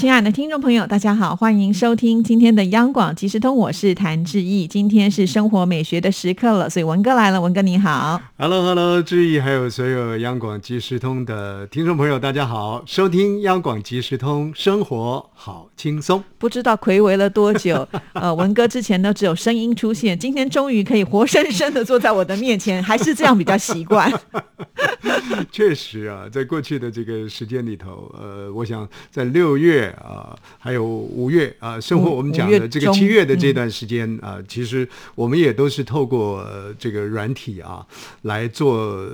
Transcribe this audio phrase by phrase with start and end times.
[0.00, 4.66] 亲爱的听众朋友，大家好，欢迎收听今天的央广即时通，我是谭志毅。
[4.66, 8.18] 今天是生活美学的时刻了，所以文哥来了，文哥你好。
[8.38, 16.24] Hello Hello，志毅还有所有央广即时通的听众朋友，大家好，收听央广即时通，生活好轻松。
[16.38, 24.10] 不知道暌违了多久， 呃，文哥之前呢只有声音出现，今天终于可以活生生的坐在我的面前，还是这样比较习惯。
[25.52, 37.86] 确实啊，在过去的这个时间里头，呃，我想在六月啊、还有五月啊、生活我们讲的这个七月的这段时间啊、其实我们也都是透过、呃这个软体啊
[38.22, 39.08] 来做。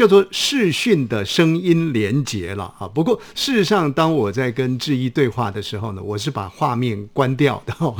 [0.00, 2.88] 叫做视讯的声音连接了啊。
[2.88, 7.94] 不过事实上，当我在跟志毅对话的时候呢，我是把画面关掉的， 哦、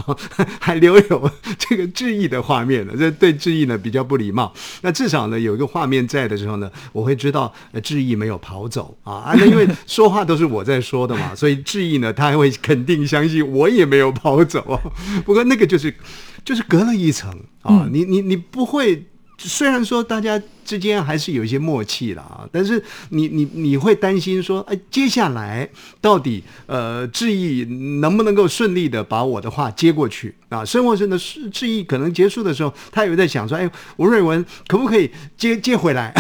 [0.58, 4.50] 还留有这个志毅的画面呢，这对志毅呢比较不礼貌。
[4.80, 14.80] 那至少呢有一个画面在的时候呢，我会知道呃志毅没有跑走啊啊，那因为说话都是我在说的嘛， 所以志毅呢他还会肯定相信我也没有跑走啊。
[15.27, 15.94] 不过那个就是
[16.42, 19.05] 就是隔了一层啊，你你你不会。
[19.42, 20.38] 虽然说大家
[20.70, 25.68] 之间还是有一些默契了啊，但是你你你会担心说，哎，接下来
[26.00, 27.64] 到底呃志毅
[28.00, 30.64] 能不能够顺利的把我的话接过去啊？
[30.64, 36.14] 生活中的志志毅可能结束的时候，他有在想说，哎，吴瑞文可不可以接接回来？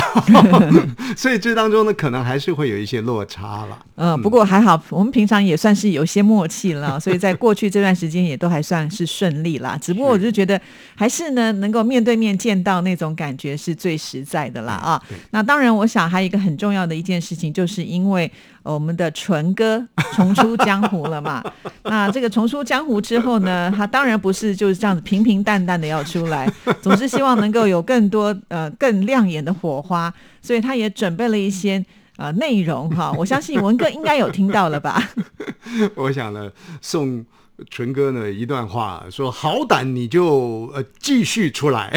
[1.16, 3.78] 所以这当中呢，可能还是会有一些落差了。
[3.94, 9.78] 嗯，不过还好，我们平常也算是有些默契了， 所以在过去这段时间也都还算是顺利啦。
[9.80, 10.60] 只不过我就觉得，
[10.96, 15.02] 还是呢，能够面对面见到那种感觉是最实在的啦啊。
[15.32, 18.30] 那当然，我想还有一个很重要的一件事情，就是因为
[18.62, 21.42] 呃我们的纯哥 重出江湖了嘛。
[21.82, 31.84] 那这个重出江湖之后呢，他当然不是就是这样子平平淡淡的要出来， 总是希望能够有更多呃更亮眼的火花，所以他也准备了一些。
[32.16, 35.02] 呃，内容哈，我相信文哥应该有听到了吧？
[35.96, 36.50] 我想呢，
[36.82, 37.24] 送
[37.70, 41.90] 纯哥呢一段话，说好胆你就呃继续出来。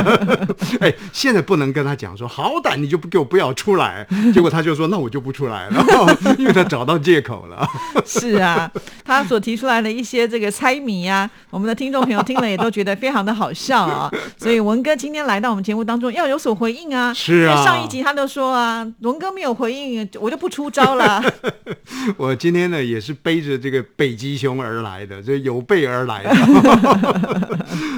[0.80, 5.84] 哎，现在不能跟他讲说好胆你就不给我不要出来，结果他就说那我就不出来了，
[6.38, 7.66] 因为他找到借口了。
[8.04, 8.70] 是啊，
[9.04, 14.10] 他所提出来的一些这个猜谜呀、我们的听众朋友听了也都觉得非常的好笑啊。
[14.36, 17.12] 所以文哥今天来到我们节目当中要有所回应啊。
[17.12, 21.22] 是啊上一集他都说啊，文哥没有回应，我就不出招了。
[22.16, 26.30] 我今天呢也是背着这个北极熊而来的，这有备而来的。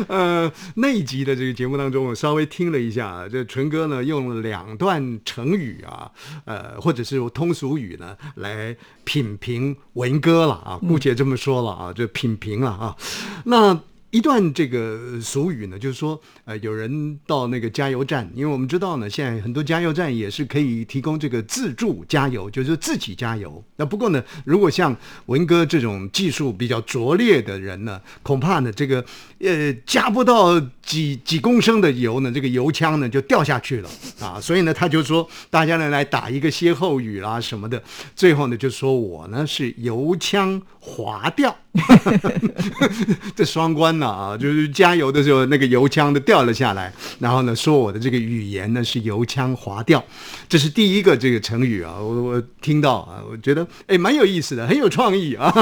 [0.09, 6.11] 呃，那一集的这个节目当中，我稍微听了一下，这纯哥呢用了两段成语啊，
[6.45, 12.97] 呃，或者是通俗语呢来品评文哥了啊，姑且这么说了啊，就品评了啊。
[13.45, 13.79] 那
[14.13, 23.65] 一段这个俗语呢，就是说，呃，有人到那个加油站，因为我们知道呢，现在很多加油站也是可以提供这个自助加油，就是自己加油。
[23.77, 24.95] 那不过呢，如果像
[25.27, 29.03] 文哥这种技术比较拙劣的人呢，恐怕呢，这个
[29.39, 33.89] 呃加不到几几公升的油呢，这个油枪呢就掉下去了
[34.21, 34.39] 啊。
[34.39, 37.83] 所以呢，他就说大家呢来打一个歇后语啦什么的，
[38.15, 41.57] 最后呢就说我呢是油枪滑掉。
[43.35, 50.03] 这双关呢啊，就是加油的时候那个油枪都掉了下来，然后呢说我的这个语言呢是油腔滑调，
[50.49, 55.53] 这是第一个这个成语啊，我我听到啊，我觉得哎蛮有意思的，很有创意啊。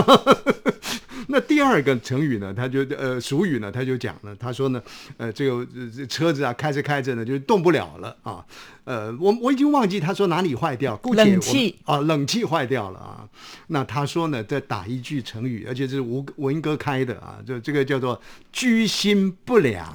[1.30, 4.82] 那第二个成语呢，他就呃俗语呢，他就讲了，他说呢，
[5.16, 8.44] 呃这个呃这车子啊开着开着呢就动不了了啊，
[8.84, 11.76] 呃我我已经忘记他说哪里坏掉，姑且冷气。
[11.84, 13.28] 啊冷气坏掉了啊，
[13.68, 18.20] 那他说呢再打一句成语，而且是吴文哥开的啊，就这个叫做
[18.52, 19.86] 居心不良。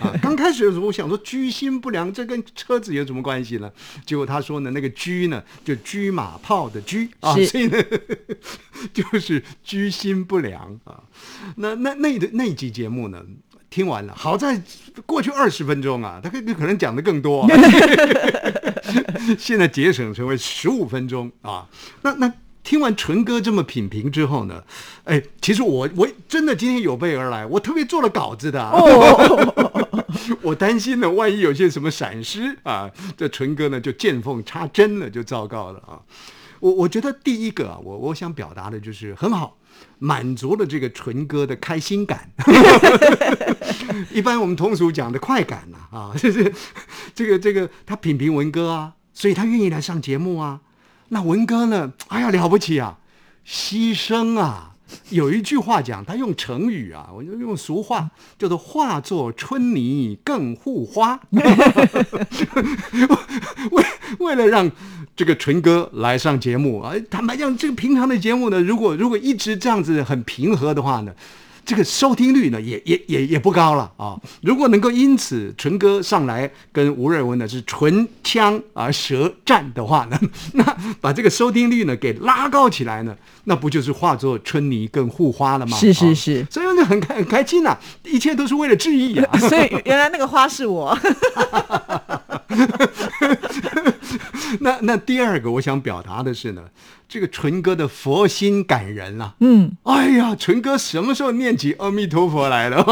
[0.00, 0.14] 啊。
[0.22, 3.70] 刚开始的时候我想说居心不良这跟车子有什么关系呢？
[4.04, 7.78] 结果他说呢那个居呢就车马炮的居啊，所以呢
[8.92, 11.02] 就是居心不良啊。
[11.56, 13.22] 那那那的那一集节目呢？
[13.68, 14.60] 听完了，好在
[15.06, 17.48] 过去二十分钟啊，他可可能讲的更多、啊，
[19.38, 21.68] 现在节省成为十五分钟啊。
[22.02, 22.32] 那那
[22.64, 24.64] 听完纯哥这么品评之后呢，
[25.04, 28.72] 哎，其实我我真的今天有备而来，我特别做了稿子的、啊。
[28.72, 29.94] 哦，
[30.42, 36.02] 我担心呢，万一有些什么闪失啊，这纯哥呢就见缝插针了，就糟糕了啊。
[36.58, 39.56] 我我觉得第一个啊，我我想表达的就是很好，
[39.98, 42.30] 满足了这个纯哥的开心感。
[44.12, 46.52] 一般我们通俗讲的快感呐啊， 就是
[47.14, 50.60] 这个这个他品评文哥啊，所以他愿意来上节目啊。
[51.08, 51.92] 那文哥呢？
[52.08, 52.98] 哎呀，了不起啊，
[53.46, 54.68] 牺牲啊！
[55.10, 61.20] 有一句话讲，他用成语啊，我就用俗话，叫做“化作春泥更护花”。
[63.70, 63.84] 为
[64.18, 64.70] 为了让
[65.16, 71.12] 这个纯哥来上节目啊，坦白讲，这个平常的节目呢，如果如果一直这样子很平和的话呢。
[71.62, 74.18] 这个收听率呢，也也也也不高了啊！
[74.42, 80.18] 如果能够因此纯哥上来跟吴瑞文呢是唇枪啊舌战的话呢，
[80.54, 80.64] 那
[81.00, 83.14] 把这个收听率呢给拉高起来呢，
[83.44, 85.76] 那不就是化作春泥更护花了吗？
[85.76, 89.38] 是是是，所以就很开很开心呐，一切都是为了治愈啊！
[89.38, 90.98] 所以原来那个花是我。
[94.60, 96.64] 那那第二个我想表达的是呢。
[97.12, 99.34] 这个纯哥的佛心感人啊！
[99.40, 102.86] 嗯，哎呀，纯哥什么时候念起阿弥陀佛来了？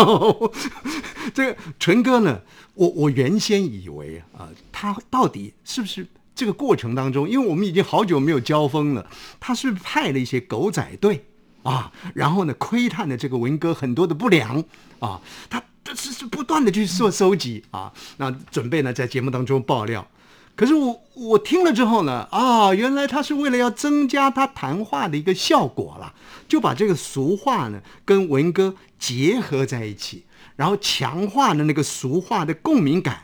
[1.33, 2.41] 这个纯哥呢，
[2.75, 6.05] 我我原先以为啊，他到底是不是
[6.35, 9.07] 这个过程当中，因为我们已经好久没有交锋了，
[9.39, 11.25] 他是不是派了一些狗仔队
[11.63, 11.93] 啊？
[12.13, 14.65] 然后呢，窥探了这个文哥很多的不良
[14.99, 20.07] 啊，他他是是不断的去做收集啊，那准备呢在节目当中爆料。
[20.55, 26.13] 可是我我听了之后呢，啊，原来他是为了要增加他谈话的一个效果了，
[26.47, 30.25] 就把这个俗话呢跟文哥结合在一起，
[30.57, 33.21] 然后强化了那个俗话的共鸣感。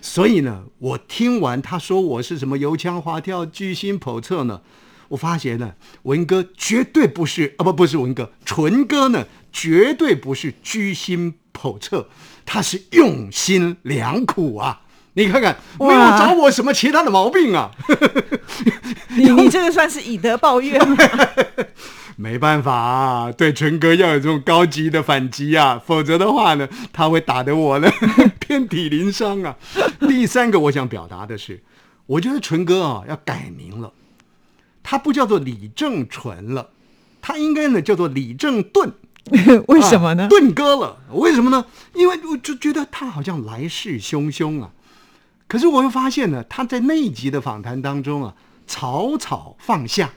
[0.00, 4.62] 所以呢，我听完他说我是什么油腔滑调、居心叵测呢，
[5.10, 12.08] 我发现呢，文哥绝对不是啊，不不是文哥，纯哥呢绝对不是居心叵测，
[12.44, 14.80] 他是用心良苦啊。
[15.14, 17.70] 你看看，没有找我什么其他的毛病啊？
[19.16, 20.96] 你你这个算是以德报怨吗？
[22.16, 27.90] 没办法啊，对纯哥要有这种高级的反击啊，否则的话呢，他会打得我呢
[28.40, 29.56] 遍体鳞伤啊。
[30.00, 31.62] 第三个我想表达的是，
[32.06, 33.92] 我觉得纯哥啊要改名了，
[34.82, 36.70] 他不叫做李正纯了，
[37.20, 38.92] 他应该呢叫做李正盾。
[39.68, 40.26] 为什么呢？
[40.28, 41.64] 盾哥了，为什么呢？
[41.94, 44.70] 因为我就觉得他好像来势汹汹啊。
[45.46, 48.34] 可是我又发现呢，他在那一集的访谈当中啊，
[48.66, 50.10] 草草放下。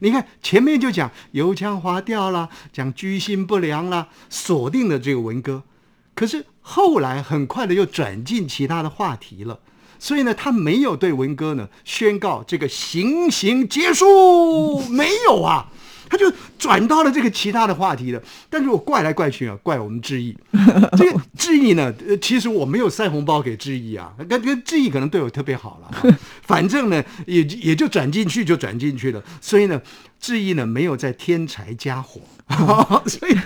[0.00, 5.62] 你看前面就讲油腔滑调啦，讲居心不良啦，锁定了这个文哥。
[6.14, 9.60] 可是后来很快的又转进其他的话题了，
[9.98, 15.68] 所以呢，他没有对文哥呢宣告这个行刑结束，没有啊。
[16.10, 18.20] 他就转到了这个其他的话题了，
[18.50, 20.36] 但是我怪来怪去啊，怪我们志毅。
[20.98, 29.80] 这个志毅呢，呃，其实我没有塞红包给志毅啊，感觉志毅可能对我特别好了， 反正呢，也也就转进去就转进去了，所以呢，
[30.18, 32.20] 志毅呢没有再添柴加火，
[33.06, 33.36] 所以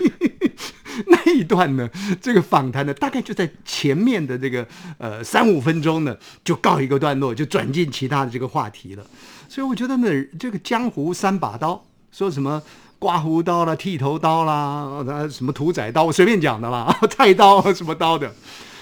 [1.06, 1.86] 那一段呢，
[2.22, 4.66] 这个访谈呢，大概就在前面的这个
[4.96, 9.04] 呃三五分钟呢，就告一个段落，就转进其他的这个话题了，
[9.50, 10.08] 所以我觉得呢，
[10.38, 11.84] 这个江湖三把刀。
[12.16, 12.62] 说什么
[13.00, 18.32] 刮胡刀啦、剃头刀啦、什么屠宰刀，我随便讲的啦， 菜刀什么刀的。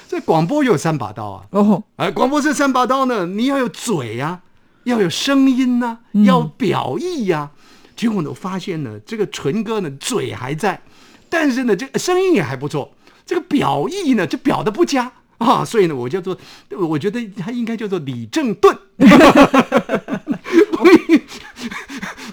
[0.07, 1.47] 这广播有三把刀啊。
[1.53, 4.41] 哦，哎，广播这三把刀呢，你要有嘴呀，
[4.85, 5.97] 要有声音呐，
[6.27, 7.53] 要表意呀。
[7.97, 10.83] 结果呢，我发现呢，这个纯哥呢，嘴还在，
[11.31, 12.93] 但是呢，这个声音也还不错。
[13.25, 16.37] 这个表意呢，就表的不佳啊，所以呢，我叫做，
[16.79, 18.77] 我觉得他应该叫做李正顿。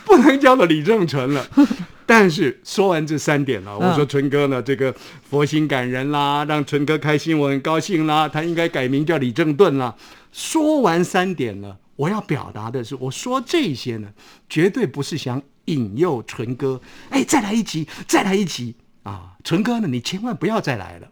[0.10, 1.48] 不能叫做李正淳了，
[2.06, 4.94] 但是说完这三点了，我说淳哥呢，这个
[5.30, 9.96] 佛心感人啦，让淳哥开心，我很高兴啦，他应该改名叫李正顿啦。
[10.32, 14.10] 说完三点了，我要表达的是，我说这些呢，
[14.50, 18.76] 绝对不是想引诱淳哥，哎，再来一集，再来一集。
[19.10, 19.88] 啊，纯哥呢？
[19.88, 21.08] 你千万不要再来了，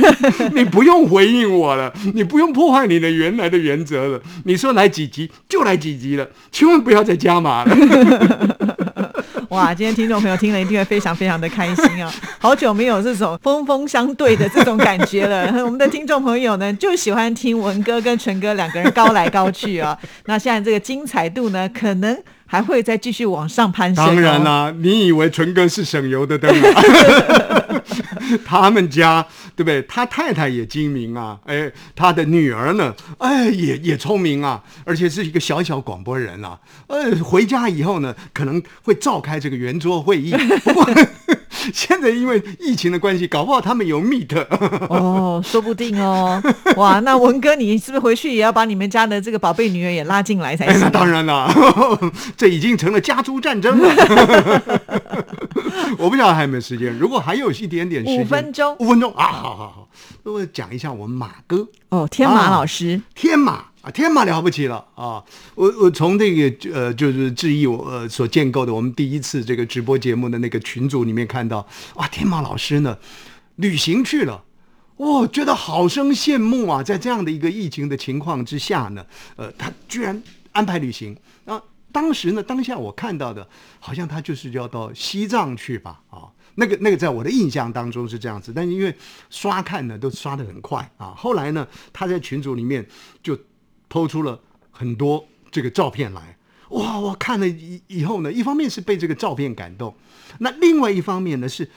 [0.54, 4.20] 你不用回应我了，你不用破坏你的原来的原则了。
[4.44, 7.74] 你说来几集就来几集了，千万不要再加码了。
[9.48, 12.12] 哇，今天听众朋友听了一定会非常非常的开心啊！
[12.38, 15.64] 好久没有这种锋锋相对的这种感觉了。
[15.64, 19.98] 我们的听众朋友呢，就喜欢听文哥跟纯哥两个人高来高去啊。
[20.26, 22.22] 那现在这个精彩度呢，可能。
[22.48, 24.04] 还会再继续往上攀升。
[24.04, 26.68] 当然啦，你以为纯哥是省油的灯吗？
[28.44, 29.24] 他们家
[29.54, 29.80] 对不对？
[29.82, 36.58] 他太太也精明啊，哎，他的女儿呢，哎，也也聪明啊，而且是一个小小广播人啊。
[36.88, 40.32] 呃，回家以后呢，可能会召开这个圆桌会议。
[40.64, 40.84] 不过
[41.74, 44.34] 现在因为疫情的关系，搞不好他们有 meet。
[44.88, 46.42] 哦，说不定哦。
[46.76, 50.80] 哇，那文哥，你是不是回去也要把你们家的这个宝贝女儿也拉进来才行？
[50.80, 51.52] 那当然了。
[52.36, 54.62] 这已经成了家族战争了。
[55.98, 59.88] 我不晓得还有没有时间，如果还有一点点时间，五分钟，五分钟啊，好好好，
[60.24, 63.64] 我讲一下我们马哥哦，天马老师，天马。
[63.90, 65.22] 天马了不起了啊！
[65.54, 72.98] 我我从这个呃，就是质疑我呃所建构的我们第一次这个直播节目的那个群组里面看到，哇，天马老师呢
[73.56, 74.44] 旅行去了，
[74.98, 76.82] 哇，觉得好生羡慕啊！
[76.82, 79.04] 在这样的一个疫情的情况之下呢，
[79.36, 81.62] 呃，他居然安排旅行啊！
[81.90, 83.48] 当时呢，当下我看到的，
[83.80, 86.28] 好像他就是要到西藏去吧，啊。
[86.60, 88.92] 那个那个，在我的印象当中是这样子，但是因为
[89.30, 91.14] 刷看呢，都刷的很快啊。
[91.16, 92.84] 后来呢，他在群组里面
[93.22, 93.38] 就
[93.88, 94.40] 抛出了
[94.70, 96.36] 很多这个照片来，
[96.70, 96.98] 哇！
[96.98, 99.94] 我看了以以后呢，一方面是被这个照片感动，
[100.38, 101.68] 那另外一方面呢是，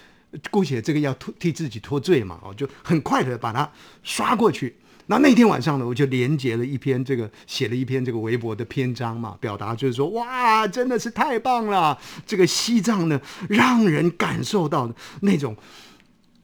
[0.50, 3.72] 姑且这个要脱替自己脱罪嘛，哦，就很快的把它
[4.04, 4.76] 刷过去。
[5.08, 11.98] 那那天晚上呢，我就连接了一篇这个写了一篇这个微博的篇章嘛，表达就是说，哇，真的是太棒了！
[12.26, 14.90] 这个西藏呢，让人感受到
[15.22, 15.56] 那种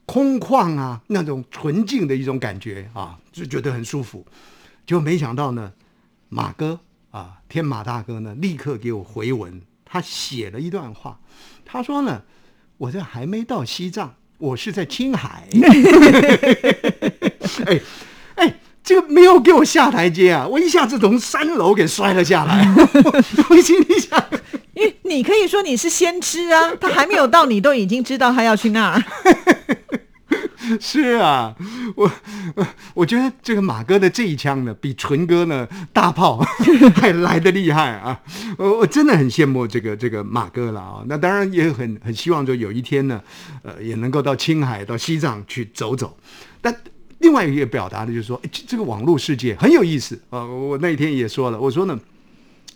[0.06, 4.26] 空旷啊，那种纯净的一种感觉啊，就觉得很舒服。
[4.88, 5.74] 就没想到呢，
[6.30, 6.80] 马哥
[7.12, 11.20] 啊，天马大哥呢，立刻给我回文，他写了一段话，
[11.64, 12.24] 他说呢，
[12.78, 15.48] 我这还没到西藏，我是在青海。
[17.68, 17.80] 哎
[18.36, 18.56] 哎。
[18.84, 20.48] 这个没有给我下台阶啊！
[20.48, 22.66] 我一下子从三楼给摔了下来。
[23.50, 24.18] 我心里想，
[24.76, 29.04] 因为你可以说你是先知啊，他还没有到，你都已经知道他要去那儿。
[30.82, 31.56] 是啊，
[31.96, 32.12] 我
[32.94, 36.38] 我觉得这个马哥的这一枪呢，比纯哥呢大炮
[36.96, 38.20] 还来的厉害啊！
[38.58, 41.04] 我我真的很羡慕这个这个马哥了啊！
[41.08, 43.22] 那当然也很很希望说有一天呢，
[43.64, 46.18] 呃，也能够到青海、到西藏去走走，
[46.62, 46.76] 但。
[47.20, 50.46] 另外一个表达的就是说，这这个网络世界很有意思啊！
[50.46, 52.00] 我那一天也说了，我说呢，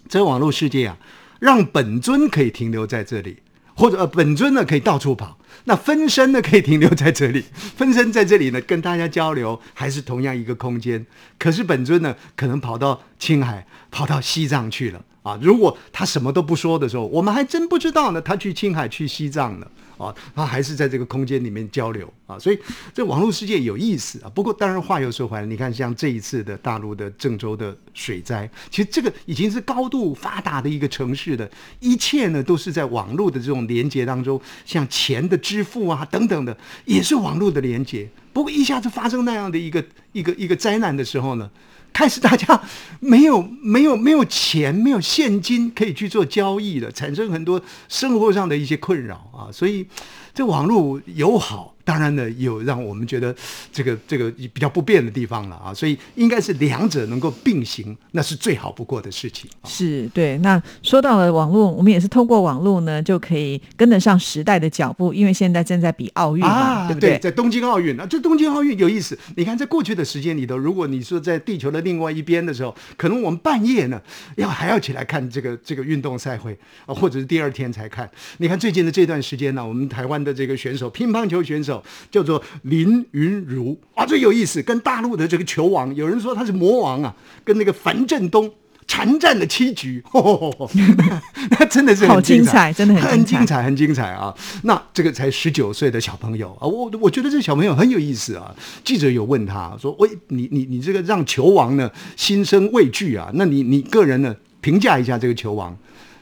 [0.10, 0.98] 这个网络世界啊，
[1.40, 3.38] 让本尊可以停留在这里，
[3.82, 7.44] 或者，本尊呢可以到处跑，那分身呢可以停留在这里，
[7.76, 11.04] 分身在这里呢跟大家交流，还是同样一个空间。
[11.40, 15.36] 可是本尊呢，可能跑到青海、跑到西藏去了啊！
[15.42, 19.72] 如果他什么都不说的时候，我们还真不知道呢，他去青海、去西藏了。
[20.02, 22.58] 啊，他还是在这个空间里面交流啊，所以
[22.94, 24.32] 这网络世界有意思啊。
[24.34, 38.10] 不过当然话又说回来，你看像这一次的大陆的郑州的水灾，其实这个已经是高度发达的一个城市的，一切呢都是在网络的这种连接当中，像钱的支付啊等等的，也是网络的连接。
[38.34, 41.50] 不过一下子发生那样的一个一个一个灾难的时候呢？
[41.94, 42.62] 开始大家
[43.00, 49.86] 没有没有没有钱，没有现金可以去做交易了，产生很多生活上的一些困扰啊，所以
[50.34, 51.76] 这网络友好。
[51.84, 53.36] 当然呢，有让我们觉得
[53.72, 59.50] 这个这个比较不便的地方了啊，所以应该是两者能够并行，那是最好不过的事情。
[59.66, 60.38] 是对。
[60.40, 67.18] 那说到了网络，我们也是通过网络呢，就可以跟得上时代的脚步，因为现在正在比奥运嘛，对不对？
[67.20, 69.18] 在东京奥运啊，这东京奥运有意思。
[69.36, 74.02] 你看，在过去的时间里头，如果你说在地球的另外一边的时候，可能我们半夜呢
[74.36, 78.10] 要还要起来看这个这个运动赛会啊，或者是第二天才看。
[78.38, 81.71] 你看最近的这段时间呢，我们台湾的这个选手，乒乓球选手。
[82.10, 88.52] 叫做林云如啊，最有意思，跟大陆的这个球王，有人说他是魔王啊，跟那个樊振东
[88.88, 90.04] 缠战了七局，
[91.52, 94.36] 那真的是好精彩，真的很精彩，很精彩啊！
[94.64, 98.54] 那这个才十九岁的小朋友啊，我我觉得这小朋友很有意思啊。
[98.84, 103.32] 记者有问他说：“喂，你你你这个让球王呢心生畏惧啊？
[103.36, 105.78] 那你你个人呢评价一下这个球王？”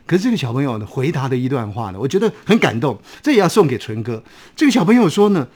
[0.09, 4.23] 可是这个小朋友呢回答的一段话呢，我觉得很感动，这也要送给纯哥。
[4.55, 5.47] 这个小朋友说呢，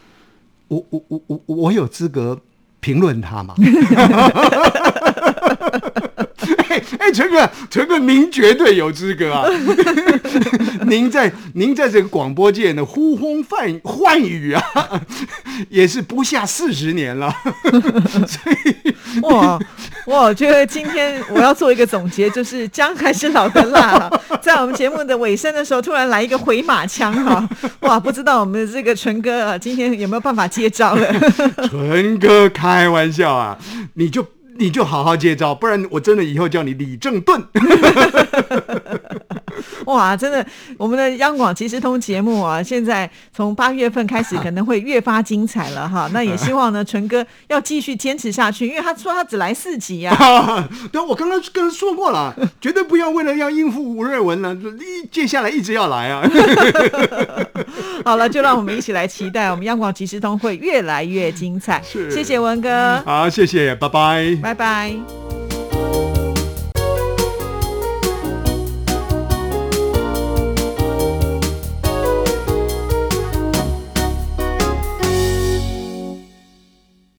[0.67, 2.39] 我我我我我有资格
[2.79, 3.55] 评论他吗？
[6.99, 9.47] 哎，陈哥，陈哥，您绝对有资格啊！
[10.87, 14.63] 您在您在这个广播界呢，呼风唤唤雨啊，
[15.69, 17.33] 也是不下四十年了。
[18.27, 19.59] 所以，哇，
[20.05, 24.21] 我觉得今天我要做一个总结，就是姜还是老的辣了。
[24.41, 27.47] 在我们节目的尾声的时候，突然来一个回马枪哈，
[27.81, 31.13] 哇，不知道我们的这个纯哥啊，今天有没有办法接招了？
[31.69, 33.57] 纯哥开玩笑啊，
[33.95, 34.25] 你就。
[34.57, 37.43] 你就好好接招，不然我真的以后叫你李正顿。
[39.85, 40.45] 哇，真的，
[40.77, 46.09] 我们的央广即时通节目啊，现在从八月份开始可能会越发精彩了哈。
[46.13, 50.15] 那也希望呢，纯哥要继续坚持下去，因为他说他只来四集呀。
[50.91, 56.27] 对，我刚刚跟他说过了，绝对不要为了要应付吴瑞文了，一接下来一直要来啊。
[58.05, 61.81] 好了，就让我们一起来期待，我们央广即时通会越来越精彩。
[61.83, 65.22] 谢谢文哥，好，谢谢，拜拜，拜拜。